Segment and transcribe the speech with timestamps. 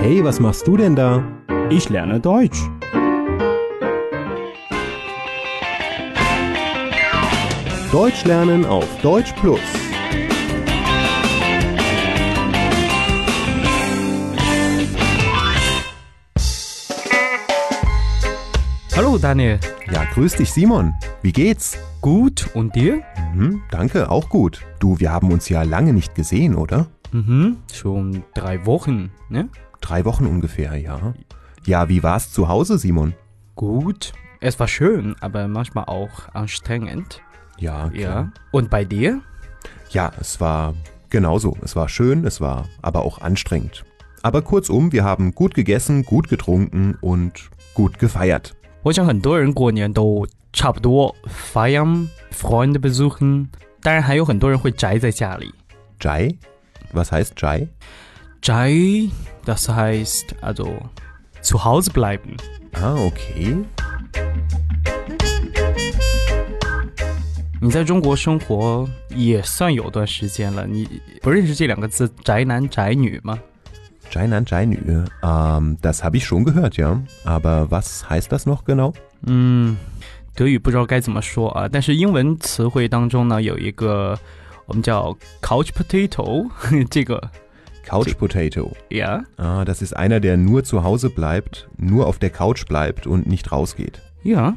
[0.00, 1.22] Hey, was machst du denn da?
[1.68, 2.58] Ich lerne Deutsch.
[7.92, 9.60] Deutsch lernen auf Deutsch Plus.
[18.96, 19.60] Hallo Daniel.
[19.92, 20.94] Ja, grüß dich, Simon.
[21.20, 21.76] Wie geht's?
[22.00, 23.02] Gut und dir?
[23.34, 24.62] Mhm, danke, auch gut.
[24.78, 26.86] Du, wir haben uns ja lange nicht gesehen, oder?
[27.11, 29.49] Mhm, schon drei Wochen, ne?
[29.81, 31.13] Drei Wochen ungefähr, ja.
[31.65, 33.13] Ja, wie war's zu Hause, Simon?
[33.55, 34.13] Gut.
[34.41, 37.21] Es war schön, aber manchmal auch anstrengend.
[37.57, 37.93] Ja, klar.
[37.99, 38.31] Ja.
[38.51, 39.21] Und bei dir?
[39.91, 40.73] Ja, es war
[41.09, 41.57] genauso.
[41.61, 43.85] Es war schön, es war aber auch anstrengend.
[44.21, 48.53] Aber kurzum, wir haben gut gegessen, gut getrunken und gut gefeiert.
[48.83, 53.47] 我想很多人过年都差不多 feiern, Freunde besuchen，
[53.81, 55.53] 当然还有很多人会宅在家里。
[55.99, 56.37] Jai?
[56.93, 57.69] Was heißt Jai?
[58.41, 59.09] 宅，
[59.45, 60.77] das heißt also
[61.41, 62.37] zu Hause bleiben。
[62.73, 63.63] Ah, okay.
[67.61, 73.39] 你在中国生活也算有段时间了，你不认识这两个字“宅男宅女”吗？
[74.11, 75.03] Jai Nan Jai Nü.
[75.23, 77.01] Ähm, das habe ich schon gehört, ja.
[77.25, 78.93] Aber was heißt das noch genau?
[79.25, 79.77] 嗯，
[80.35, 84.17] 德语不知道该怎么说啊，但是英文词汇当中呢，有一个
[84.69, 86.49] 我们叫 couch potato，
[86.89, 87.21] 这个
[87.87, 88.71] Couch Potato.
[88.89, 93.05] 呀 Ah, das ist einer, der nur zu Hause bleibt, nur auf der Couch bleibt
[93.05, 93.99] und nicht rausgeht.
[94.23, 94.55] 呀，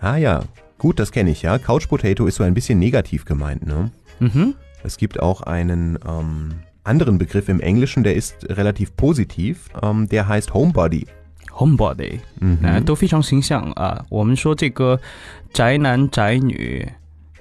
[0.00, 0.42] Ah ja,
[0.76, 1.58] gut, das kenne ich, ja.
[1.58, 3.90] Couch Potato ist so ein bisschen negativ gemeint, ne?
[4.18, 9.68] 嗯哼， Es gibt auch einen ähm, anderen Begriff im Englischen, der ist relativ positiv.
[9.80, 11.06] Ähm, der heißt Homebody.
[11.52, 12.84] homebody，嗯啊、哼.
[12.84, 14.04] 都非常形象啊。
[14.10, 15.00] 我们说这个
[15.52, 16.86] 宅男宅女，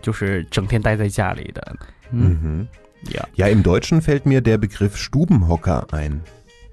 [0.01, 1.75] 就是整天待在家里的。
[2.11, 2.67] 嗯
[3.07, 3.13] Mhm.
[3.13, 6.21] 呀， Ja, im Deutschen fällt mir der Begriff Stubenhocker ein.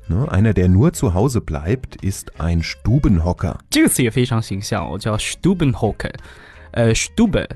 [0.08, 0.26] Ne?
[0.30, 3.58] Einer, der nur zu Hause bleibt, ist ein Stubenhocker.
[3.70, 6.12] 这个词也非常形象，我叫 Stubenhocker，
[6.72, 7.46] 呃，Stube，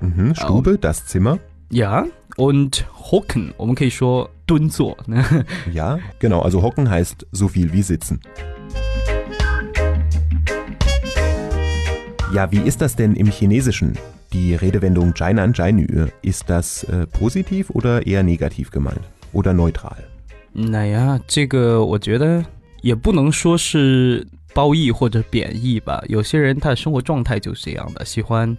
[0.00, 1.38] Mhm, Stube, das Zimmer.
[1.70, 2.06] 呀，
[2.36, 4.96] und hocken，我们可以说蹲坐。
[5.72, 6.40] Ja, genau.
[6.40, 8.20] Also hocken heißt so viel wie sitzen.
[12.34, 13.96] Ja, wie ist das denn im Chinesischen?
[14.32, 19.02] Die Redewendung Jainan Jainü, ist das äh, positiv oder eher negativ gemeint?
[19.32, 19.96] Oder neutral?
[20.54, 22.44] 那呀，这个我觉得
[22.82, 26.02] 也不能说是褒义或者贬义吧。
[26.08, 28.56] 有些人他的生活状态就是这样的，喜欢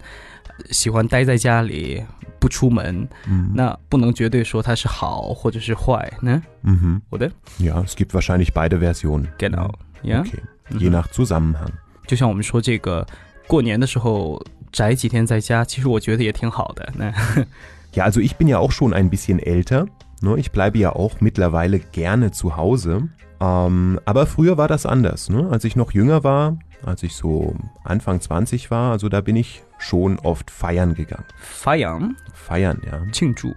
[0.72, 2.03] 喜欢待在家里
[2.39, 3.51] 不出门， Mhm.
[3.56, 7.01] 那不能绝对说他是好或者是坏呢， Mhm.
[7.09, 9.28] 我的 Ja, es gibt wahrscheinlich beide Versionen.
[9.38, 9.72] genau，
[10.03, 10.79] 呀、 Okay.
[10.79, 11.69] Je nach Zusammenhang.
[12.07, 13.06] 就像我们说这个
[13.47, 16.91] 过年的时候 宅几天在家，其实我觉得也挺好的。
[16.95, 17.13] 那
[17.94, 19.85] Ja, also ich bin ja auch schon ein bisschen älter.
[20.22, 20.38] Ne?
[20.39, 23.07] Ich bleibe ja auch mittlerweile gerne zu Hause.
[23.39, 25.29] Ähm, aber früher war das anders.
[25.29, 25.47] Ne?
[25.51, 29.63] Als ich noch jünger war, als ich so Anfang 20 war, also da bin ich
[29.78, 31.25] schon oft feiern gegangen.
[31.39, 33.00] feiern Feiern, ja.
[33.11, 33.53] 庆祝，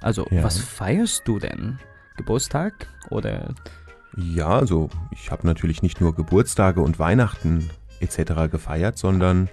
[0.00, 0.42] also Ja.
[0.42, 1.78] was feierst du denn?
[2.16, 3.54] Geburtstag oder
[4.16, 7.68] Ja, also ich habe natürlich nicht nur Geburtstage und Weihnachten
[8.00, 8.48] etc.
[8.50, 9.48] gefeiert, sondern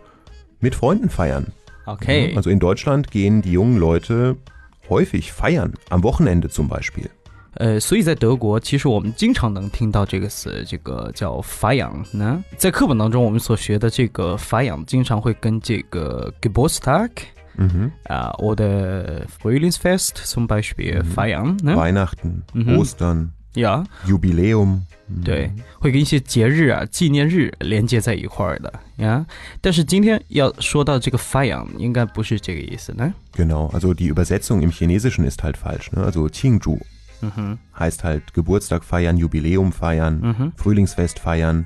[0.66, 1.46] mit Freunden feiern.
[1.86, 2.34] OK？
[2.36, 4.36] Also in Deutschland gehen die jungen Leute
[4.90, 7.10] häufig feiern, am Wochenende zum Beispiel.
[7.56, 12.42] 呃，所以在德国，其实我们经常能听到这个词，这个叫 feiern 呢。
[12.56, 17.10] 在课本当中，我们所学的这个 feiern 经常会跟这个 Geburtstag
[17.58, 17.92] Mhm.
[18.06, 21.76] 啊、oder Frühlingsfest zum Beispiel feiern 呢。
[21.76, 22.78] Weihnachten, Mhm.
[22.78, 24.82] Ostern, 呀， Jubiläum.
[25.26, 29.26] 对，会跟一些节日啊、纪念日连接在一块儿的呀。
[29.60, 33.14] 但是今天要说到这个 feiern，应该不是这个意思呢。
[33.36, 35.92] Genau, also die Übersetzung im Chinesischen ist halt falsch.
[35.92, 36.02] Ne?
[36.02, 36.80] Also Qingzhu
[37.22, 41.66] 嗯哼， heißt halt Geburtstag feiern, Jubiläum feiern, 嗯哼， Frühlingsfest feiern.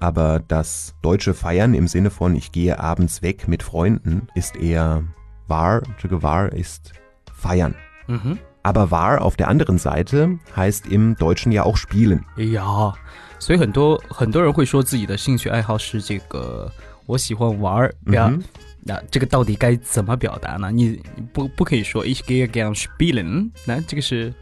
[0.00, 5.04] Aber das deutsche Feiern im Sinne von ich gehe abends weg mit Freunden ist eher
[5.46, 6.92] war, war ist
[7.32, 7.74] feiern.
[8.08, 8.38] 嗯哼。
[8.64, 12.20] Aber war auf der anderen Seite heißt im Deutschen ja auch spielen.
[12.36, 12.92] 呀，
[13.38, 16.70] 所以很多很多人会说自己的兴趣爱好是这个，
[17.06, 18.28] 我喜欢玩儿，对吧？
[18.28, 18.42] Mhm.
[18.82, 20.70] 那这个到底该怎么表达呢？
[20.70, 24.32] 你你不不可以说 ich gehe gern spielen，那这个是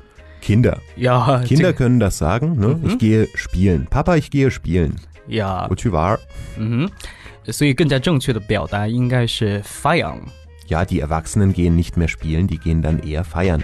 [0.42, 0.76] Kinder.
[0.96, 2.54] 呀 Kinder 这个 können das sagen.
[2.56, 2.74] Ne?
[2.74, 2.88] Mhm.
[2.88, 3.86] Ich gehe spielen.
[3.86, 4.94] Papa, ich gehe spielen.
[5.28, 6.18] 呀， Und war.
[6.56, 6.88] 嗯
[7.46, 10.20] 哼，所以更加正确的表达应该是 feiern。
[10.66, 13.62] Ja, die Erwachsenen gehen nicht mehr spielen, die gehen dann eher feiern.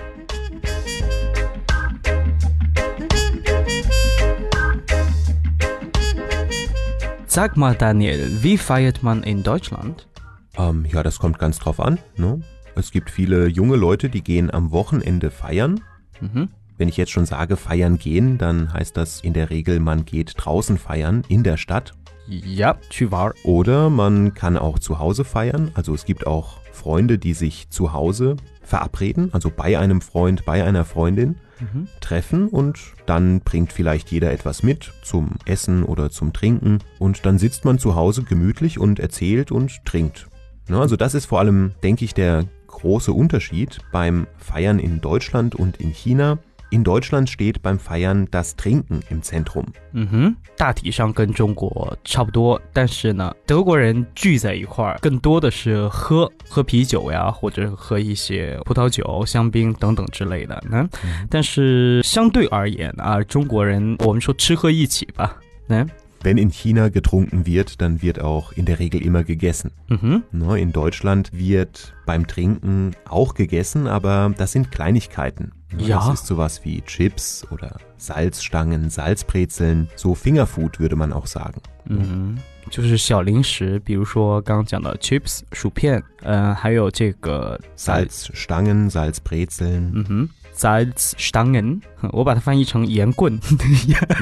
[7.39, 10.09] Sag mal, Daniel, wie feiert man in Deutschland?
[10.57, 11.97] Ähm, ja, das kommt ganz drauf an.
[12.17, 12.41] Ne?
[12.75, 15.79] Es gibt viele junge Leute, die gehen am Wochenende feiern.
[16.19, 16.49] Mhm.
[16.77, 20.33] wenn ich jetzt schon sage feiern gehen, dann heißt das in der Regel, man geht
[20.35, 21.93] draußen feiern in der Stadt.
[22.29, 23.33] Ja, tu war.
[23.43, 25.71] Oder man kann auch zu Hause feiern.
[25.73, 30.63] Also es gibt auch Freunde, die sich zu Hause verabreden, also bei einem Freund, bei
[30.63, 31.87] einer Freundin mhm.
[32.01, 37.39] treffen und dann bringt vielleicht jeder etwas mit zum Essen oder zum Trinken und dann
[37.39, 40.27] sitzt man zu Hause gemütlich und erzählt und trinkt.
[40.67, 45.55] Ne, also das ist vor allem, denke ich, der große Unterschied beim Feiern in Deutschland
[45.55, 46.37] und in China.
[46.70, 49.66] In Deutschland steht beim Feiern das Trinken im Zentrum.
[49.92, 60.60] 嗯哼，大体上跟中国差不多，但是呢，德国人聚在一块儿，更多的是喝喝啤酒呀，或者喝一些葡萄酒、香槟等等之类的。
[60.68, 60.88] 那、
[61.30, 65.36] 但是相对而言啊，中国人我们说吃喝一起吧。
[65.68, 65.86] 那
[66.24, 69.70] Wenn in China getrunken wird, dann wird auch in der Regel immer gegessen.
[69.90, 75.52] 嗯哼， Ne, In Deutschland wird beim Trinken auch gegessen, aber das sind Kleinigkeiten.
[75.72, 75.98] Ne, Ja.
[75.98, 81.60] Das ist sowas wie Chips oder Salzstangen, Salzbrezeln, so Fingerfood würde man auch sagen.
[81.86, 82.38] 嗯，
[82.70, 89.90] 就是小零食，比如说刚刚讲的 chips 薯片，呃，还有这个 Salzstangen, Salzbrezeln.
[89.92, 90.28] 嗯哼
[90.58, 91.80] ，Salzstangen，
[92.12, 93.38] 我把它翻译成盐棍。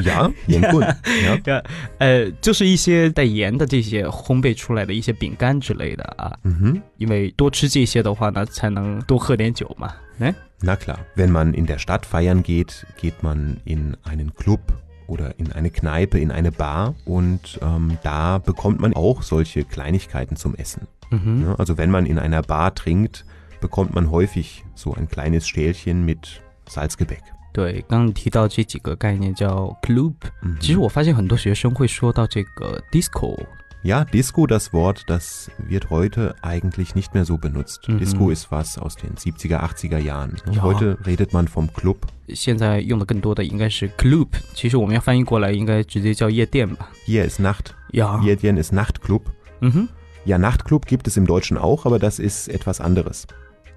[0.04, 0.96] Ja, Jengun.
[1.04, 1.50] ja.
[1.50, 1.62] 呀，
[1.98, 6.80] 呃，就是一些带盐的这些烘焙出来的一些饼干之类的啊， Mhm.
[6.98, 9.92] 因为多吃这些的话呢，才能多喝点酒嘛。
[10.20, 14.60] 哎， Na klar, wenn man in der Stadt feiern geht, geht man in einen Club
[15.08, 20.36] oder in eine Kneipe, in eine Bar und ähm, da bekommt man auch solche Kleinigkeiten
[20.36, 20.86] zum Essen.
[21.10, 21.54] 嗯哼， Ne?
[21.58, 23.24] Also wenn man in einer Bar trinkt,
[23.60, 27.22] bekommt man häufig so ein kleines Stählchen mit Salzgebäck.
[27.52, 30.58] 对，刚刚你提到这几个概念叫 club， Mhm.
[30.60, 33.38] 其实我发现很多学生会说到这个 disco，
[33.84, 37.88] Ja, Disco, das Wort, das wird heute eigentlich nicht mehr so benutzt.
[37.88, 37.98] Mhm.
[37.98, 40.36] Disco ist was aus den 70er, 80er Jahren.
[40.46, 40.52] ne?
[40.54, 40.62] Ja.
[40.62, 42.06] Heute redet man vom Club.
[42.28, 46.88] 现在用的更多的应该是 club，其实我们要翻译过来应该直接叫夜店吧。
[47.06, 47.72] Hier ist Nacht.
[47.90, 49.22] 呀， Jedien ist Nachtclub.
[49.60, 49.88] 嗯哼，
[50.24, 53.26] Ja, Nachtclub gibt es im Deutschen auch, aber das ist etwas anderes.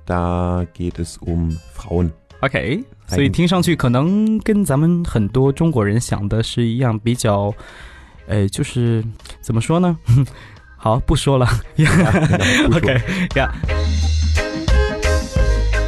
[0.10, 2.12] Da geht es um Frauen.
[2.42, 7.52] OK，所以听上去可能跟咱们很多中国人想的是一样，比较，
[8.28, 9.04] 呃，就是
[9.42, 9.98] 怎么说呢？
[10.78, 11.48] 好，不说了。
[11.78, 12.78] Ja, genau, gut so.
[12.78, 13.02] OK
[13.36, 13.52] 呀、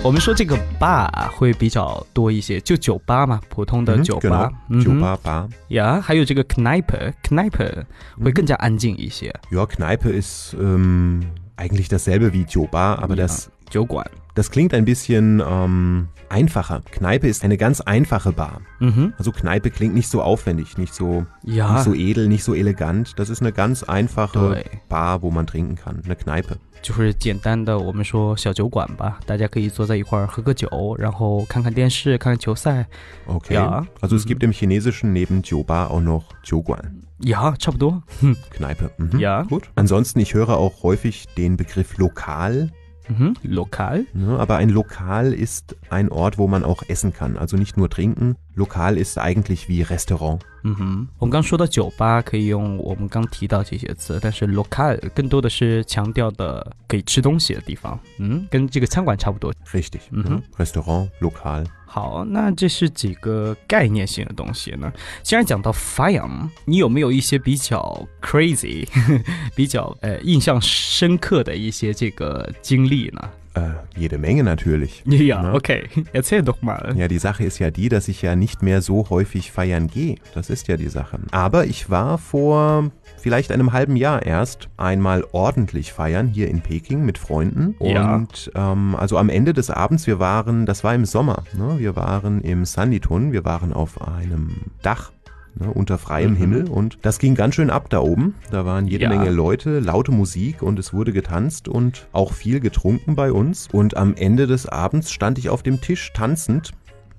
[0.03, 4.53] 我们说这个 bar 会比较多一些，就酒吧嘛，普通的 Mhm, 酒吧 genau.。
[4.69, 5.49] 嗯哼 Joba, Bar.
[5.67, 7.83] 呀还有这个 Kneipe，Kneipe
[8.23, 9.31] 会更加安静一些。
[9.51, 11.21] Ja, Kneipe ist ähm,
[11.57, 13.27] eigentlich dasselbe wie Joba, aber Ja.
[13.27, 14.05] das, 酒馆，
[14.35, 16.81] das klingt ein bisschen ähm, einfacher.
[16.91, 18.61] Kneipe ist eine ganz einfache Bar.
[18.79, 22.53] 嗯哼， Also Kneipe klingt nicht so aufwendig, nicht so, 呀 nicht so edel, nicht so
[22.53, 23.13] elegant.
[23.17, 26.01] Das ist eine ganz einfache 对， Bar, wo man trinken kann.
[26.05, 26.57] Eine Kneipe.
[26.83, 32.85] 就是简单的我们说小酒馆吧，大家可以坐在一块儿喝个酒，然后看看电视，看看球赛。
[33.27, 33.55] Okay.
[33.55, 33.85] Ja.
[33.99, 37.01] Also es gibt im Chinesischen neben Joba auch noch Joguan.
[37.21, 38.03] 呀，差不多。
[38.51, 38.91] Kneipe.
[38.97, 39.19] Mhm.
[39.19, 39.41] Ja.
[39.41, 39.63] Gut.
[39.73, 42.69] Ansonsten, ich höre auch häufig den Begriff Lokal.
[43.08, 44.06] 嗯哼，lokal。
[44.14, 44.38] Ne?
[44.38, 47.36] Aber ein Lokal ist ein Ort, wo man auch essen kann.
[47.36, 48.36] Also nicht nur trinken.
[48.56, 50.40] Lokal ist eigentlich wie Restaurant.
[50.64, 59.52] 嗯哼，我们刚说到酒吧可以用我们刚提到这些词，但是 local 更多的是强调的可以吃东西的地方，嗯，跟这个餐馆差不多。
[59.72, 60.00] Richtig.
[60.12, 60.24] Mhm.
[60.24, 60.42] Ne?
[60.56, 61.66] Restaurant, Lokal.
[61.86, 64.92] 好，那这是几个概念性的东西呢。
[65.22, 68.86] 既然讲到 fire，你有没有一些比较 crazy、
[69.56, 73.28] 比较呃印象深刻的一些这个经历呢？
[73.54, 73.60] Äh,
[73.96, 75.02] jede Menge natürlich.
[75.04, 75.52] 呀、Ja.
[75.52, 76.94] o k erzähl doch mal。
[76.96, 80.16] Ja, die Sache ist ja die, dass ich ja nicht mehr so häufig feiern gehe.
[80.34, 81.18] Das ist ja die Sache.
[81.32, 87.04] Aber ich war vor vielleicht einem halben Jahr erst einmal ordentlich feiern hier in Peking
[87.04, 87.74] mit Freunden.
[87.80, 88.14] Ja.
[88.14, 91.78] Und ähm, also am Ende des Abends, wir waren, das war im Sommer, ne?
[91.78, 95.12] wir waren im Sanditun, wir waren auf einem Dach
[95.59, 96.37] Ne, unter freiem Mhm.
[96.37, 98.35] Himmel und das ging ganz schön ab da oben.
[98.51, 99.09] Da waren jede Ja.
[99.09, 103.67] Menge Leute, laute Musik und es wurde getanzt und auch viel getrunken bei uns.
[103.71, 106.73] Und am Ende des Abends stand ich auf dem Tisch tanzend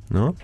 [0.09, 0.35] ne,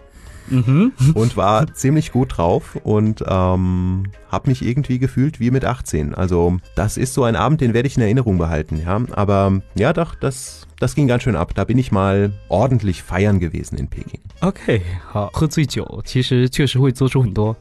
[0.51, 6.15] 嗯哼， und war ziemlich gut drauf und ähm, habe mich irgendwie gefühlt wie mit 18.
[6.17, 8.79] Also das ist so ein Abend, den werde ich in Erinnerung behalten.
[8.85, 11.55] Ja, aber ja, doch, das das ging ganz schön ab.
[11.55, 14.21] Da bin ich mal ordentlich feiern gewesen in Peking.
[14.41, 17.57] OK，好，喝醉酒其实确实会做出很多 Ja,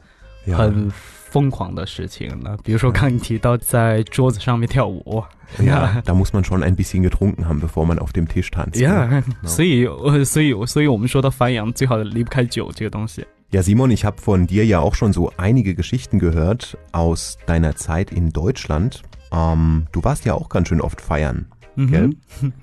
[0.52, 5.24] 很疯狂的事情呢，比如说刚你提到在桌子上面跳舞，
[5.58, 8.80] ja, da muss man schon ein bisschen getrunken haben, bevor man auf dem Tisch tanzt.
[8.80, 8.84] ne?
[8.84, 13.24] 呀，所以呃，所以所以我们说到翻扬，最好的离不开酒这个东西。
[13.50, 17.74] Ja, Simon, ich habe von dir ja auch schon so einige Geschichten gehört aus deiner
[17.76, 19.02] Zeit in Deutschland.
[19.32, 21.46] Ähm, du warst ja auch ganz schön oft feiern.
[21.76, 22.10] 嗯 Gell?
[22.40, 22.52] 哼，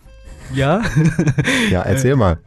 [0.53, 0.81] 呀，
[1.69, 2.39] Ja, erzähl mal.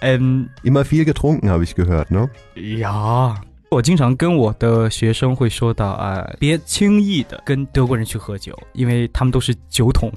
[0.00, 2.28] 嗯 Immer viel getrunken, habe ich gehört, ne?
[2.54, 3.40] 呀，
[3.71, 10.11] 我经常跟我的学生会说到啊，别轻易的跟德国人去喝酒，因为他们都是酒桶。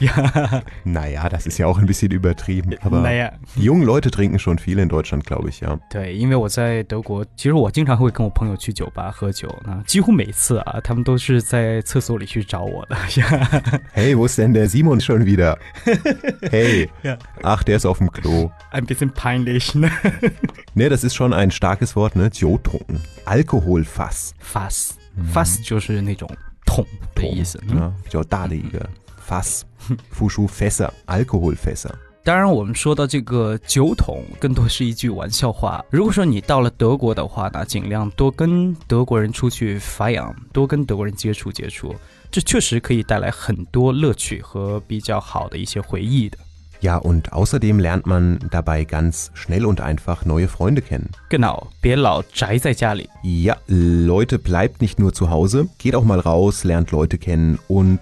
[0.00, 2.74] ja, Naja, das ist ja auch ein bisschen übertrieben.
[2.82, 5.78] Aber naja， die jungen Leute trinken schon viel in Deutschland, glaube ich, ja.
[5.90, 12.96] 对，因为我在德国，其实我经常会跟我朋友去酒吧喝酒，那几乎每次啊，他们都是在厕所里去找我的。
[13.94, 15.56] Hey, wo ist denn der Simon schon wieder?
[16.50, 16.90] Hey.
[17.02, 17.18] Ja.
[17.42, 18.50] Ach, der ist auf dem Klo.
[18.70, 19.90] Ein bisschen peinlich 呢。
[20.74, 22.30] Ne, das ist schon ein starkes Wort, ne?
[22.32, 23.00] Jotrunken.
[23.24, 24.34] Alkoholfass.
[24.38, 24.94] Fass
[25.32, 26.28] Fass 就是那种
[26.66, 26.84] 桶
[27.14, 27.58] 的意思。
[27.68, 28.86] 嗯 Ja, 比较大的一个
[29.30, 29.62] Fass.
[30.10, 30.90] Fushu Fässer.
[31.06, 31.92] Alkoholfässer.
[32.24, 35.84] 当然，我们说到这个酒桶，更多是一句玩笑话。
[35.90, 41.94] 如果说你到了德国的话呢，尽量多跟德国人出去发扬，多跟德国人接触接触，
[42.32, 46.36] 这确实可以带来很多乐趣和比较好的一些回忆的。
[46.82, 51.08] Ja, und außerdem lernt man dabei ganz schnell und einfach neue Freunde kennen.
[51.30, 53.08] Genau，别老宅在家里。
[53.22, 58.00] Ja, Leute, bleibt nicht nur zu Hause, geht auch mal raus, lernt Leute kennen und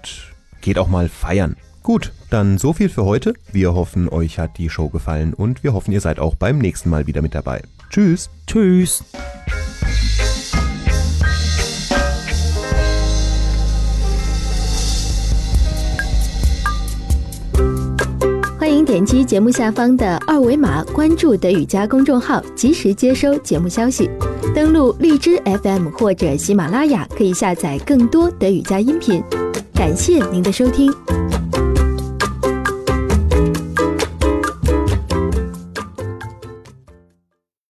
[0.61, 1.55] geht auch mal feiern.
[1.83, 3.33] Gut, dann so viel für heute.
[3.51, 6.89] Wir hoffen, euch hat die Show gefallen und wir hoffen, ihr seid auch beim nächsten
[6.89, 7.61] Mal wieder mit dabei.
[7.91, 8.29] Tschüss.
[8.47, 9.03] Tschüss。
[18.57, 24.09] 欢迎点击节目下方的二维码关注德语家公众号，及时接收节目消息。
[24.55, 29.23] 登录荔枝 FM 或者喜马拉雅，可以下载更多德语家音频。
[29.80, 30.92] 感谢您的收听。